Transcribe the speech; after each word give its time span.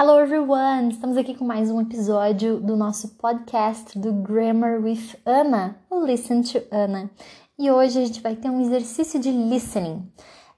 Hello 0.00 0.20
everyone! 0.20 0.92
Estamos 0.92 1.16
aqui 1.16 1.34
com 1.34 1.44
mais 1.44 1.72
um 1.72 1.80
episódio 1.80 2.60
do 2.60 2.76
nosso 2.76 3.16
podcast 3.16 3.98
do 3.98 4.12
Grammar 4.12 4.80
with 4.80 5.16
Ana, 5.26 5.76
o 5.90 6.04
Listen 6.04 6.40
to 6.40 6.62
Ana. 6.70 7.10
E 7.58 7.68
hoje 7.68 7.98
a 7.98 8.04
gente 8.06 8.20
vai 8.20 8.36
ter 8.36 8.48
um 8.48 8.60
exercício 8.60 9.18
de 9.18 9.32
listening. 9.32 10.08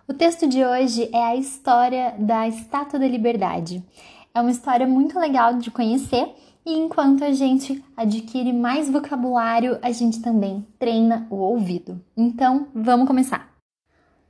O 0.09 0.15
texto 0.15 0.47
de 0.47 0.65
hoje 0.65 1.11
é 1.13 1.23
a 1.23 1.37
história 1.37 2.15
da 2.19 2.47
Estátua 2.47 2.99
da 2.99 3.09
Liberdade. 3.09 3.85
É 4.33 4.41
uma 4.41 4.51
história 4.51 4.87
muito 4.87 5.19
legal 5.19 5.55
de 5.55 5.71
conhecer 5.71 6.33
e 6.65 6.73
enquanto 6.73 7.25
a 7.25 7.33
gente 7.33 7.83
adquire 7.97 8.53
mais 8.53 8.91
vocabulário, 8.91 9.79
a 9.83 9.91
gente 9.93 10.21
também 10.21 10.67
treina 10.79 11.27
o 11.31 11.37
ouvido. 11.37 12.01
Então, 12.17 12.69
vamos 12.75 13.07
começar! 13.07 13.46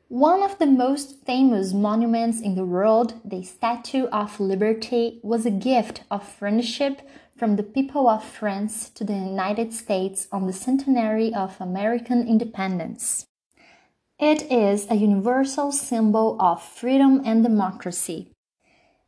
One 0.08 0.44
of 0.44 0.60
the 0.60 0.66
most 0.66 1.24
famous 1.24 1.72
monuments 1.72 2.40
in 2.40 2.54
the 2.54 2.64
world, 2.64 3.14
the 3.24 3.42
Statue 3.42 4.04
of 4.06 4.38
Liberty, 4.38 5.18
was 5.24 5.44
a 5.44 5.50
gift 5.50 6.04
of 6.12 6.22
friendship 6.22 7.02
from 7.36 7.56
the 7.56 7.64
people 7.64 8.08
of 8.08 8.22
France 8.22 8.88
to 8.90 9.02
the 9.02 9.14
United 9.14 9.72
States 9.72 10.28
on 10.30 10.46
the 10.46 10.52
centenary 10.52 11.34
of 11.34 11.60
American 11.60 12.28
independence. 12.28 13.26
It 14.20 14.42
is 14.42 14.86
a 14.88 14.94
universal 14.94 15.72
symbol 15.72 16.36
of 16.40 16.62
freedom 16.62 17.22
and 17.24 17.42
democracy. 17.42 18.30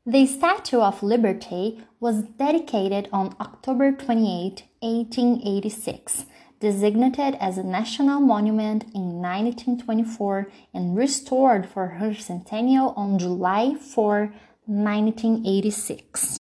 The 0.05 0.27
Statue 0.27 0.81
of 0.81 1.05
Liberty 1.05 1.81
was 2.01 2.23
dedicated 2.23 3.09
on 3.13 3.37
October 3.41 3.93
28, 3.93 4.65
1886 4.81 6.27
designated 6.61 7.37
as 7.41 7.59
a 7.59 7.63
national 7.63 8.21
monument 8.21 8.85
in 8.95 9.21
1924 9.23 10.49
and 10.75 10.97
restored 10.97 11.69
for 11.69 11.87
her 11.87 12.15
centennial 12.15 12.93
on 12.97 13.19
July 13.19 13.75
4, 13.75 14.33
1986. 14.67 16.39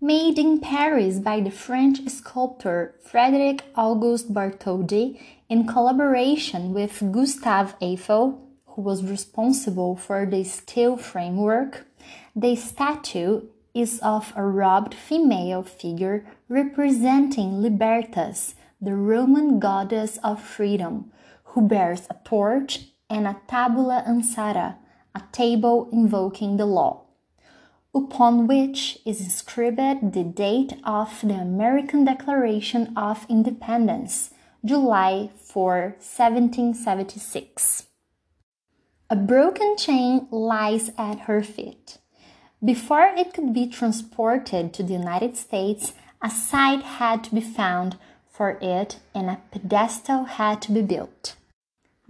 Made 0.00 0.38
in 0.38 0.60
Paris 0.60 1.18
by 1.18 1.40
the 1.40 1.50
French 1.50 2.08
sculptor 2.08 2.94
Frédéric 3.08 3.60
Auguste 3.76 4.32
Bartholdi 4.34 5.20
in 5.48 5.66
collaboration 5.66 6.74
with 6.74 7.12
Gustave 7.12 7.74
Eiffel, 7.80 8.40
who 8.66 8.82
was 8.82 9.04
responsible 9.04 9.96
for 9.96 10.26
the 10.26 10.44
steel 10.44 10.96
framework, 10.96 11.86
the 12.34 12.56
statue 12.56 13.42
is 13.74 14.00
of 14.00 14.32
a 14.36 14.44
robed 14.44 14.94
female 14.94 15.62
figure 15.62 16.24
representing 16.48 17.60
Libertas, 17.60 18.54
the 18.82 18.96
Roman 18.96 19.60
goddess 19.60 20.18
of 20.24 20.42
freedom, 20.42 21.12
who 21.44 21.68
bears 21.68 22.08
a 22.10 22.16
torch 22.24 22.88
and 23.08 23.28
a 23.28 23.40
tabula 23.46 24.02
ansata, 24.06 24.74
a 25.14 25.22
table 25.30 25.88
invoking 25.92 26.56
the 26.56 26.66
law, 26.66 27.04
upon 27.94 28.48
which 28.48 28.98
is 29.06 29.20
inscribed 29.20 30.12
the 30.14 30.24
date 30.24 30.74
of 30.82 31.20
the 31.22 31.34
American 31.34 32.04
Declaration 32.04 32.92
of 32.96 33.24
Independence, 33.28 34.30
July 34.64 35.30
4, 35.36 35.94
1776. 36.00 37.86
A 39.10 39.16
broken 39.16 39.76
chain 39.76 40.26
lies 40.32 40.90
at 40.98 41.20
her 41.20 41.42
feet. 41.44 41.98
Before 42.64 43.12
it 43.16 43.32
could 43.32 43.52
be 43.52 43.68
transported 43.68 44.72
to 44.74 44.82
the 44.82 44.94
United 44.94 45.36
States, 45.36 45.92
a 46.20 46.30
site 46.30 46.82
had 46.82 47.22
to 47.24 47.34
be 47.34 47.40
found 47.40 47.96
for 48.42 48.58
it 48.60 48.98
and 49.14 49.30
a 49.30 49.40
pedestal 49.52 50.24
had 50.24 50.60
to 50.60 50.72
be 50.72 50.82
built. 50.82 51.36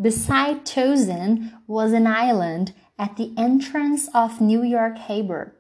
Beside 0.00 0.64
chosen 0.64 1.52
was 1.66 1.92
an 1.92 2.06
island 2.06 2.72
at 2.98 3.18
the 3.18 3.34
entrance 3.36 4.08
of 4.14 4.40
New 4.40 4.62
York 4.62 4.96
Harbor. 4.96 5.54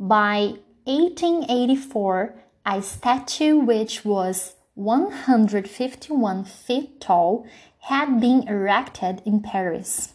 By 0.00 0.54
1884, 0.84 2.34
a 2.64 2.80
statue 2.80 3.58
which 3.58 4.06
was 4.06 4.54
151 4.76 6.44
feet 6.44 7.02
tall 7.02 7.46
had 7.80 8.18
been 8.18 8.48
erected 8.48 9.20
in 9.26 9.42
Paris. 9.42 10.14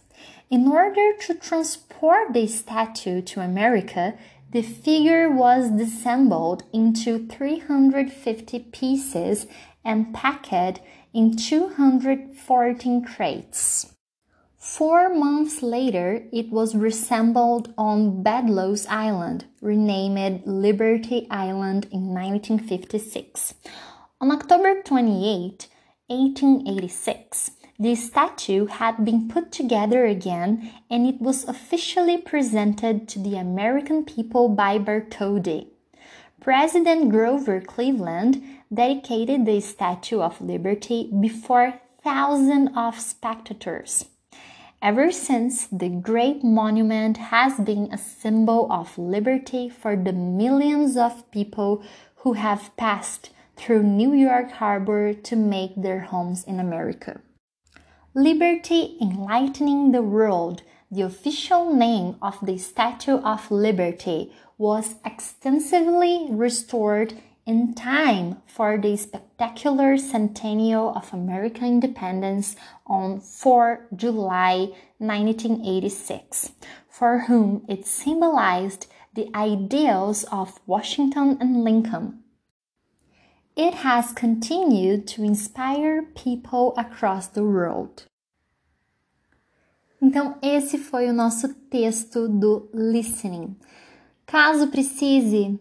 In 0.50 0.68
order 0.68 1.14
to 1.28 1.36
transport 1.36 2.34
the 2.34 2.48
statue 2.48 3.22
to 3.22 3.42
America, 3.42 4.16
the 4.53 4.62
figure 4.62 5.31
was 5.31 5.72
disassembled 5.72 6.64
into 6.72 7.28
350 7.28 8.59
pieces 8.72 9.47
and 9.84 10.14
packed 10.14 10.80
in 11.12 11.36
214 11.36 13.03
crates. 13.03 13.96
Four 14.56 15.13
months 15.13 15.63
later, 15.63 16.28
it 16.31 16.52
was 16.52 16.75
reassembled 16.75 17.74
on 17.80 18.22
Bedloe's 18.22 18.86
Island, 18.86 19.46
renamed 19.59 20.44
Liberty 20.46 21.28
Island 21.31 21.88
in 21.92 22.13
1956. 22.13 23.56
On 24.22 24.31
October 24.31 24.81
28, 24.84 25.68
1886, 26.08 27.52
the 27.84 27.96
statue 27.96 28.66
had 28.66 29.04
been 29.04 29.28
put 29.28 29.52
together 29.52 30.06
again 30.06 30.72
and 30.90 31.06
it 31.06 31.20
was 31.20 31.44
officially 31.44 32.18
presented 32.18 33.10
to 33.10 33.20
the 33.20 33.36
American 33.36 34.06
people 34.06 34.48
by 34.48 34.80
Bartholdi. 34.80 35.68
President 36.40 37.10
Grover 37.10 37.60
Cleveland 37.60 38.42
dedicated 38.74 39.46
the 39.46 39.60
Statue 39.60 40.22
of 40.22 40.40
Liberty 40.40 41.10
before 41.20 41.82
thousands 42.02 42.70
of 42.76 42.98
spectators. 42.98 44.06
Ever 44.82 45.12
since, 45.12 45.68
the 45.68 45.90
great 45.90 46.42
monument 46.42 47.18
has 47.18 47.60
been 47.60 47.90
a 47.92 47.98
symbol 47.98 48.72
of 48.72 48.98
liberty 48.98 49.68
for 49.68 49.96
the 49.96 50.14
millions 50.14 50.96
of 50.96 51.30
people 51.32 51.84
who 52.18 52.34
have 52.34 52.76
passed 52.78 53.30
through 53.58 53.84
New 53.84 54.14
York 54.14 54.52
Harbor 54.52 55.14
to 55.14 55.36
make 55.36 55.74
their 55.76 56.02
homes 56.02 56.44
in 56.46 56.60
America. 56.60 57.22
Liberty 58.16 58.96
Enlightening 59.01 59.91
the 59.91 60.03
World 60.03 60.62
the 60.91 61.01
official 61.01 61.74
name 61.74 62.16
of 62.22 62.38
the 62.44 62.59
Statue 62.59 63.18
of 63.18 63.50
Liberty 63.50 64.31
was 64.56 64.97
extensively 65.03 66.28
restored 66.29 67.16
in 67.47 67.74
time 67.74 68.40
for 68.46 68.78
the 68.78 68.96
spectacular 68.97 69.97
centennial 69.97 70.96
of 70.96 71.12
American 71.12 71.66
independence 71.66 72.56
on 72.85 73.19
4 73.19 73.88
July 73.95 74.68
1986, 75.00 76.51
for 76.88 77.21
whom 77.21 77.66
it 77.68 77.88
symbolized 77.88 78.86
the 79.16 79.31
ideals 79.33 80.24
of 80.25 80.59
Washington 80.68 81.36
and 81.42 81.63
Lincoln. 81.63 82.23
It 83.56 83.86
has 83.86 84.12
continued 84.12 85.06
to 85.16 85.24
inspire 85.24 86.02
people 86.16 86.74
across 86.76 87.28
the 87.28 87.44
world. 87.44 88.08
Então, 90.02 90.36
esse 90.42 90.80
foi 90.80 91.08
o 91.08 91.14
nosso 91.14 91.54
texto 91.70 92.28
do 92.28 92.68
listening. 92.74 93.56
Caso 94.26 94.68
precise, 94.70 95.60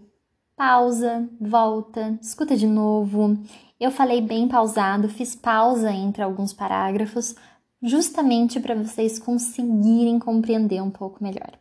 pausa, 0.57 1.29
volta, 1.39 2.19
escuta 2.23 2.57
de 2.57 2.67
novo. 2.67 3.37
Eu 3.79 3.91
falei 3.91 4.23
bem 4.23 4.49
pausado, 4.49 5.09
fiz 5.09 5.37
pausa 5.37 5.93
entre 5.93 6.23
alguns 6.23 6.55
parágrafos, 6.55 7.37
justamente 7.83 8.59
para 8.59 8.75
vocês 8.75 9.19
conseguirem 9.19 10.19
compreender 10.19 10.81
um 10.83 10.91
pouco 10.91 11.23
melhor. 11.23 11.53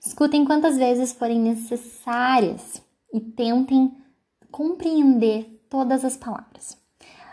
Escutem 0.00 0.46
quantas 0.46 0.78
vezes 0.78 1.12
forem 1.12 1.40
necessárias 1.40 2.80
e 3.12 3.20
tentem 3.20 3.92
compreender 4.50 5.53
todas 5.74 6.04
as 6.04 6.16
palavras. 6.16 6.78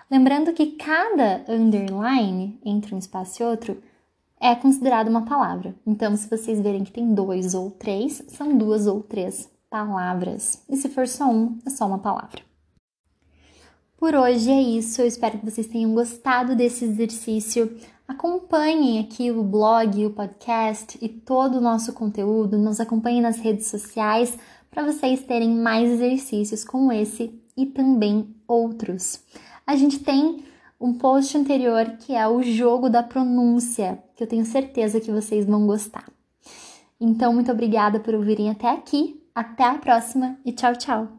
Lembrando 0.09 0.51
que 0.51 0.71
cada 0.71 1.45
underline 1.47 2.59
entre 2.65 2.95
um 2.95 2.97
espaço 2.97 3.43
e 3.43 3.45
outro 3.45 3.83
é 4.39 4.55
considerado 4.55 5.09
uma 5.09 5.25
palavra. 5.25 5.75
Então, 5.85 6.17
se 6.17 6.27
vocês 6.27 6.59
verem 6.59 6.83
que 6.83 6.91
tem 6.91 7.13
dois 7.13 7.53
ou 7.53 7.69
três, 7.69 8.23
são 8.29 8.57
duas 8.57 8.88
ou 8.88 9.03
três 9.03 9.47
palavras. 9.69 10.63
E 10.67 10.75
se 10.75 10.89
for 10.89 11.07
só 11.07 11.25
um, 11.29 11.59
é 11.67 11.69
só 11.69 11.85
uma 11.85 11.99
palavra. 11.99 12.41
Por 13.95 14.15
hoje 14.15 14.49
é 14.49 14.59
isso. 14.59 15.03
Eu 15.03 15.05
espero 15.05 15.38
que 15.38 15.45
vocês 15.45 15.67
tenham 15.67 15.93
gostado 15.93 16.55
desse 16.55 16.85
exercício. 16.85 17.77
Acompanhem 18.07 18.99
aqui 19.01 19.29
o 19.29 19.43
blog, 19.43 20.03
o 20.03 20.09
podcast 20.09 20.97
e 20.99 21.07
todo 21.07 21.59
o 21.59 21.61
nosso 21.61 21.93
conteúdo. 21.93 22.57
Nos 22.57 22.79
acompanhem 22.79 23.21
nas 23.21 23.38
redes 23.38 23.67
sociais 23.67 24.35
para 24.71 24.83
vocês 24.83 25.21
terem 25.21 25.53
mais 25.53 25.91
exercícios 25.91 26.63
como 26.63 26.91
esse 26.91 27.39
e 27.56 27.65
também 27.65 28.33
outros. 28.48 29.24
A 29.65 29.75
gente 29.75 30.00
tem 30.00 30.44
um 30.80 30.94
post 30.94 31.38
anterior 31.38 31.98
que 32.00 32.15
é 32.15 32.27
o 32.27 32.42
jogo 32.42 32.89
da 32.89 33.03
pronúncia, 33.03 34.01
que 34.15 34.24
eu 34.24 34.27
tenho 34.27 34.45
certeza 34.45 35.00
que 35.00 35.12
vocês 35.12 35.45
vão 35.45 35.68
gostar. 35.68 36.12
Então, 37.00 37.33
muito 37.33 37.51
obrigada 37.51 38.00
por 38.00 38.13
ouvirem 38.13 38.50
até 38.50 38.69
aqui. 38.69 39.19
Até 39.33 39.63
a 39.63 39.75
próxima 39.75 40.38
e 40.45 40.51
tchau, 40.51 40.75
tchau! 40.75 41.12